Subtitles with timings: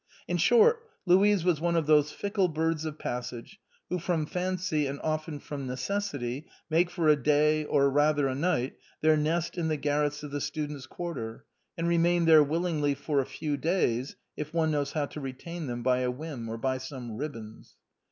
[0.27, 3.59] In short, Louise was one of those fickle birds of passage
[3.91, 8.77] who from fancy, and often from necessity, make for a day, or rather a night,
[9.01, 11.45] their nest in the garrets of the students' quarter,
[11.77, 15.67] and re main there willingly for a few days, if one knows how to retain
[15.67, 17.75] them by a whim or by some ribbons.